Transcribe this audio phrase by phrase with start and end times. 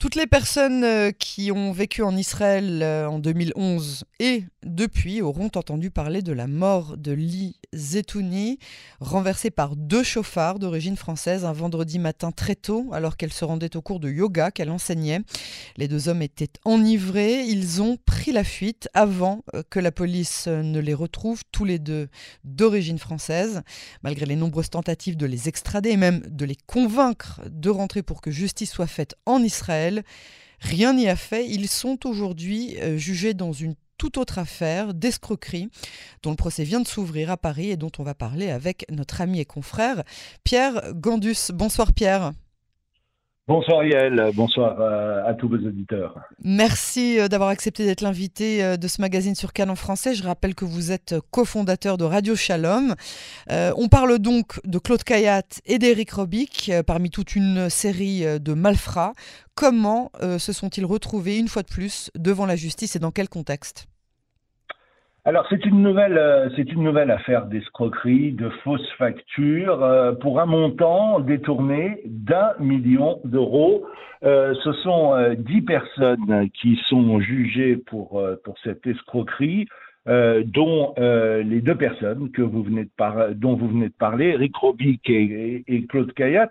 [0.00, 5.50] Toutes les personnes euh, qui ont vécu en Israël euh, en 2011 et depuis auront
[5.54, 8.58] entendu parler de la mort de Lee Zetouni,
[9.00, 13.76] renversée par deux chauffards d'origine française un vendredi matin très tôt, alors qu'elle se rendait
[13.76, 15.20] au cours de yoga qu'elle enseignait.
[15.76, 20.46] Les deux hommes étaient enivrés, ils ont pris la fuite avant euh, que la police
[20.46, 22.08] ne les retrouve, tous les deux
[22.44, 23.60] d'origine française.
[24.02, 28.22] Malgré les nombreuses tentatives de les extrader et même de les convaincre de rentrer pour
[28.22, 29.89] que justice soit faite en Israël,
[30.60, 31.46] Rien n'y a fait.
[31.48, 35.68] Ils sont aujourd'hui euh, jugés dans une toute autre affaire d'escroquerie
[36.22, 39.20] dont le procès vient de s'ouvrir à Paris et dont on va parler avec notre
[39.20, 40.04] ami et confrère
[40.42, 41.52] Pierre Gandus.
[41.52, 42.32] Bonsoir Pierre.
[43.50, 46.14] Bonsoir Yael, bonsoir euh, à tous vos auditeurs.
[46.44, 50.14] Merci euh, d'avoir accepté d'être l'invité euh, de ce magazine sur Canon français.
[50.14, 52.94] Je rappelle que vous êtes cofondateur de Radio Shalom.
[53.50, 59.14] on parle donc de Claude Kayat et d'Éric Robic parmi toute une série de malfrats.
[59.56, 63.89] Comment se sont-ils retrouvés une fois de plus devant la justice et dans quel contexte?
[65.24, 70.40] Alors c'est une nouvelle, euh, c'est une nouvelle affaire d'escroquerie, de fausses factures euh, pour
[70.40, 73.84] un montant détourné d'un million d'euros.
[74.24, 79.66] Euh, ce sont dix personnes qui sont jugées pour pour cette escroquerie.
[80.06, 85.08] dont les deux personnes que vous venez de dont vous venez de parler, Eric Robic
[85.10, 86.50] et, et Claude Cayat,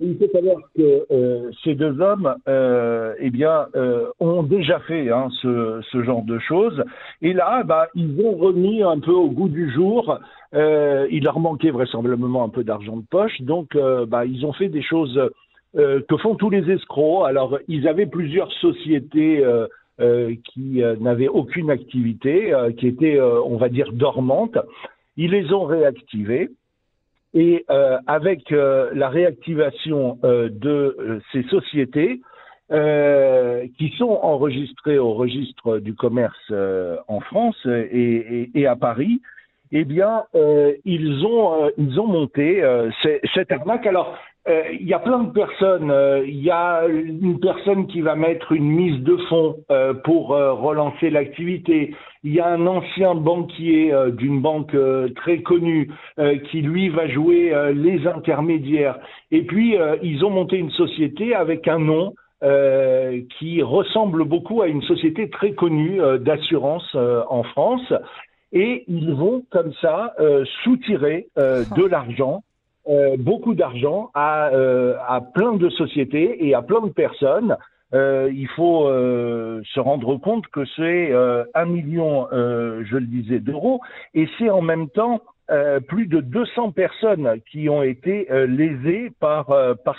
[0.00, 5.10] il faut savoir que euh, ces deux hommes, euh, eh bien, euh, ont déjà fait
[5.10, 6.84] hein, ce, ce, genre de choses.
[7.20, 10.18] Et là, bah, ils ont remis un peu au goût du jour.
[10.54, 14.52] Euh, il leur manquait vraisemblablement un peu d'argent de poche, donc euh, bah, ils ont
[14.52, 15.20] fait des choses
[15.76, 17.26] euh, que font tous les escrocs.
[17.26, 19.44] Alors, ils avaient plusieurs sociétés.
[20.54, 24.56] qui n'avaient aucune activité, qui étaient, on va dire, dormantes.
[25.16, 26.50] Ils les ont réactivées.
[27.34, 32.20] Et euh, avec euh, la réactivation euh, de ces sociétés
[32.70, 36.52] qui sont enregistrées au registre du commerce
[37.08, 39.22] en France et, et, à Paris,
[39.72, 40.24] eh bien,
[40.84, 42.62] ils ont ils ont monté
[43.32, 43.86] cette arnaque.
[43.86, 45.90] Alors, euh, il y a plein de personnes.
[45.90, 50.28] Euh, il y a une personne qui va mettre une mise de fonds euh, pour
[50.28, 51.94] relancer l'activité.
[52.24, 54.76] Il y a un ancien banquier d'une banque
[55.14, 55.88] très connue
[56.50, 58.98] qui lui va jouer les intermédiaires.
[59.30, 62.14] Et puis ils ont monté une société avec un nom
[63.38, 67.92] qui ressemble beaucoup à une société très connue d'assurance en France.
[68.52, 70.12] Et ils vont comme ça
[70.64, 72.42] soutirer de l'argent
[72.88, 77.56] euh, beaucoup d'argent à, euh, à, plein de sociétés et à plein de personnes.
[77.92, 81.12] Euh, il faut se rendre compte que c'est
[81.54, 83.80] un million, je le disais, d'euros,
[84.14, 85.20] et c'est en même temps
[85.88, 89.48] plus de 200 personnes qui ont été lésées par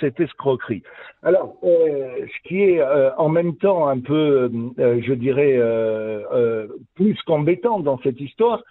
[0.00, 0.82] cette escroquerie.
[1.22, 2.82] Alors, ce qui est
[3.18, 5.60] en même temps un peu, je dirais,
[6.94, 8.62] plus qu'embêtant dans cette histoire,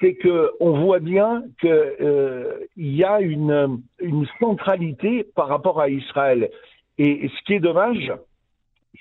[0.00, 5.88] c'est que on voit bien qu'il euh, y a une, une centralité par rapport à
[5.88, 6.50] Israël.
[6.98, 8.12] Et ce qui est dommage,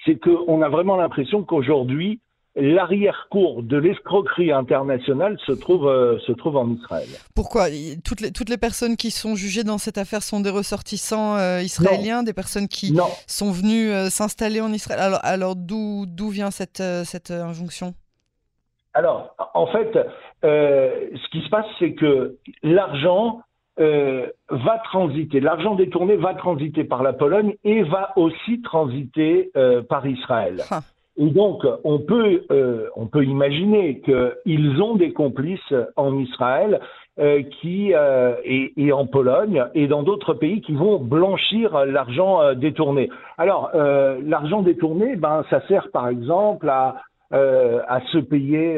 [0.06, 2.20] c'est qu'on a vraiment l'impression qu'aujourd'hui,
[2.56, 7.08] l'arrière-cour de l'escroquerie internationale se trouve, euh, se trouve en Israël.
[7.36, 7.68] Pourquoi?
[8.04, 11.62] Toutes les, toutes les personnes qui sont jugées dans cette affaire sont des ressortissants euh,
[11.62, 12.98] israéliens, des personnes qui
[13.28, 15.00] sont venues s'installer en Israël.
[15.00, 17.94] Alors, alors d'où vient cette, cette injonction?
[18.96, 19.96] Alors, en fait,
[20.44, 23.42] euh, ce qui se passe, c'est que l'argent
[23.80, 29.82] euh, va transiter, l'argent détourné va transiter par la Pologne et va aussi transiter euh,
[29.82, 30.64] par Israël.
[30.70, 30.82] Ah.
[31.20, 32.46] Et donc, on peut,
[32.96, 36.80] on peut imaginer qu'ils ont des complices en Israël
[37.60, 37.92] qui
[38.44, 43.10] et, et, en Pologne et dans d'autres pays qui vont blanchir l'argent détourné.
[43.40, 46.98] Alors, l'argent détourné, ben, ça sert par exemple à
[47.34, 48.78] euh, à se payer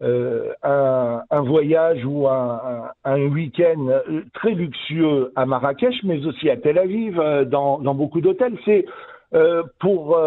[0.00, 4.00] euh, euh, un, un, voyage ou un, un, week-end
[4.34, 8.56] très luxueux à Marrakech, mais aussi à Tel Aviv, dans, dans beaucoup d'hôtels.
[8.64, 8.86] C'est
[9.34, 10.18] euh, pour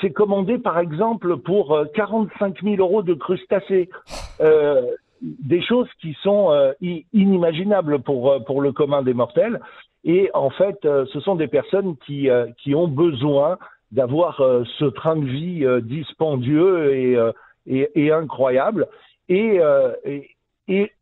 [0.00, 3.88] c'est commandé par exemple pour 45 000 euros de crustacés,
[4.40, 4.82] euh,
[5.22, 6.50] des choses qui sont
[7.12, 9.60] inimaginables pour pour le commun des mortels.
[10.02, 12.28] Et en fait, ce sont des personnes qui
[12.58, 13.58] qui ont besoin
[13.92, 17.32] d'avoir euh, ce train de vie euh, dispendieux et, euh,
[17.66, 18.86] et, et, incroyable.
[19.30, 19.60] Et,
[20.04, 20.30] et,
[20.68, 20.92] et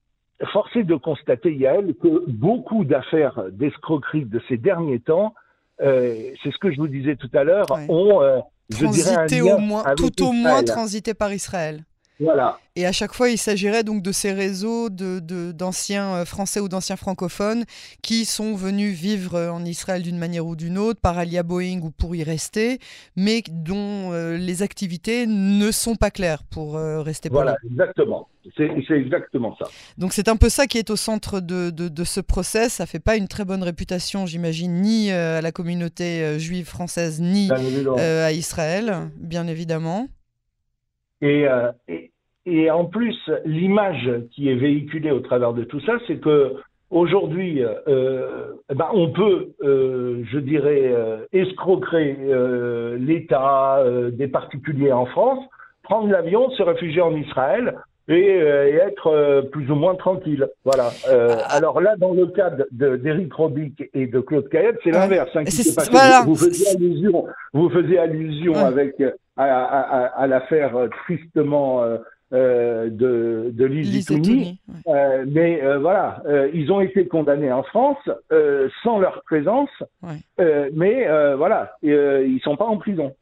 [0.52, 5.34] forcé de constater, Yael, que beaucoup d'affaires d'escroquerie de ces derniers temps,
[5.80, 9.58] c'est ce que je vous disais tout à l'heure, ont, je dirais, un lien au
[9.58, 11.84] moins, tout au moins transité par Israël.
[12.20, 12.58] Voilà.
[12.74, 16.96] Et à chaque fois, il s'agirait donc de ces réseaux d'anciens de, français ou d'anciens
[16.96, 17.64] francophones
[18.02, 21.90] qui sont venus vivre en Israël d'une manière ou d'une autre, par Alia Boeing ou
[21.90, 22.78] pour y rester,
[23.16, 28.28] mais dont les activités ne sont pas claires pour rester Voilà, exactement.
[28.56, 29.66] C'est exactement ça.
[29.98, 32.68] Donc c'est un peu ça qui est au centre de, de, ce procès.
[32.68, 37.50] Ça fait pas une très bonne réputation, j'imagine, ni à la communauté juive française, ni
[37.96, 40.08] à Israël, bien évidemment.
[41.22, 42.10] Euh, et,
[42.46, 46.54] et, en plus, l'image qui est véhiculée au travers de tout ça, c'est que
[46.90, 50.94] aujourd'hui, euh, eh ben on peut, euh, je dirais,
[51.32, 52.16] escroquer
[52.98, 55.44] l'État des particuliers en France,
[55.82, 60.48] prendre l'avion, se réfugier en Israël et, être plus ou moins tranquille.
[60.64, 60.90] Voilà.
[61.48, 65.30] alors là, dans le cas d'Éric Robic et de Claude Caillette, c'est l'inverse.
[65.34, 65.44] Hein,
[66.24, 69.02] vous, faisiez allusion, vous faisiez allusion avec
[69.38, 71.82] à, l'affaire euh, tristement
[72.32, 74.10] euh, euh, de, de Lise
[75.26, 76.22] mais voilà,
[76.52, 77.98] ils ont été condamnés en France
[78.82, 79.70] sans leur présence,
[80.38, 83.14] mais voilà, ils sont pas en prison.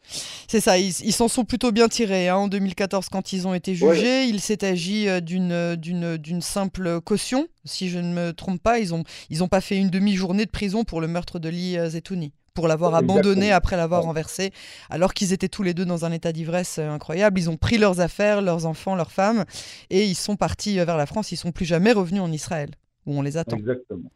[0.48, 2.28] C'est ça, ils s'en sont plutôt bien tirés.
[2.28, 2.36] Hein.
[2.36, 7.98] En 2014, quand ils ont été jugés, il s'est agi d'une simple caution, si je
[7.98, 8.78] ne me trompe pas.
[8.78, 11.78] Ils n'ont ils ont pas fait une demi-journée de prison pour le meurtre de Lee
[11.88, 14.50] Zetouni pour l'avoir abandonné après l'avoir renversé,
[14.90, 17.38] alors qu'ils étaient tous les deux dans un état d'ivresse euh, incroyable.
[17.38, 19.44] Ils ont pris leurs affaires, leurs enfants, leurs femmes,
[19.90, 21.30] et ils sont partis euh, vers la France.
[21.30, 22.70] Ils sont plus jamais revenus en Israël,
[23.04, 23.58] où on les attend.
[23.58, 24.10] Exactement.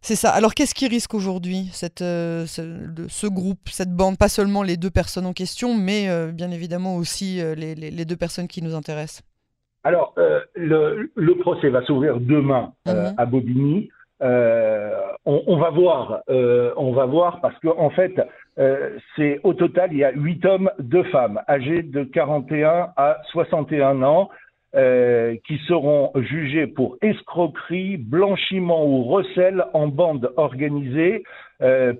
[0.00, 0.30] C'est ça.
[0.30, 4.18] Alors qu'est-ce qui risque aujourd'hui cette, euh, ce, groupe, cette bande?
[4.18, 8.62] Pas seulement les deux personnes en question, mais bien évidemment aussi les, deux personnes qui
[8.62, 9.22] nous intéressent.
[9.84, 10.14] Alors,
[10.56, 13.14] le, procès va s'ouvrir demain mhm.
[13.16, 13.90] à Bobigny.
[14.22, 14.90] Euh,
[15.24, 18.20] on, va voir, euh, on va voir parce qu'en en fait,
[18.58, 23.18] euh, c'est au total il y a huit hommes, deux femmes âgés de 41 à
[23.32, 24.30] 61 ans.
[25.44, 31.24] qui seront jugés pour escroquerie, blanchiment ou recel en bande organisée.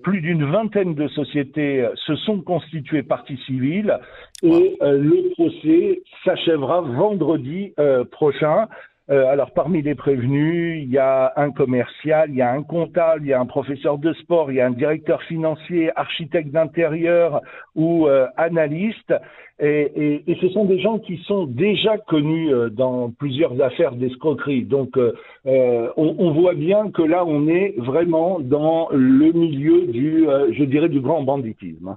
[0.03, 3.99] plus d'une vingtaine de sociétés se sont constituées partie civile
[4.43, 7.75] et le procès s'achèvera vendredi
[8.11, 8.69] prochain.
[9.11, 13.25] Euh, alors parmi les prévenus, il y a un commercial, il y a un comptable,
[13.25, 17.41] il y a un professeur de sport, il y a un directeur financier, architecte d'intérieur
[17.75, 19.13] ou euh, analyste.
[19.59, 24.65] Et, ce sont des gens qui sont déjà connus euh, dans plusieurs affaires d'escroquerie.
[24.65, 24.99] Donc
[25.45, 31.01] on, voit bien que là, on est vraiment dans le milieu du, je dirais, du
[31.01, 31.97] grand banditisme.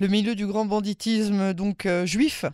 [0.00, 2.44] Le milieu du grand banditisme, donc juif?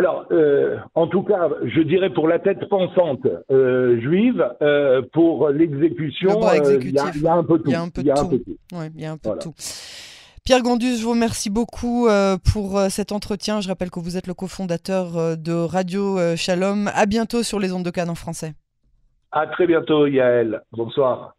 [0.00, 5.50] Alors, euh, en tout cas, je dirais pour la tête pensante euh, juive, euh, pour
[5.50, 7.68] l'exécution, il y, a un peu tout.
[7.68, 8.50] Il y a un peu, de tout.
[8.94, 9.52] il y a un peu de tout.
[10.42, 12.08] Pierre Gandus, je vous remercie beaucoup
[12.50, 13.60] pour cet entretien.
[13.60, 16.88] Je rappelle que vous êtes le cofondateur de Radio Shalom.
[16.94, 18.54] À bientôt sur les ondes de Cannes en français.
[19.32, 20.62] À très bientôt, Yael.
[20.72, 21.34] Bonsoir.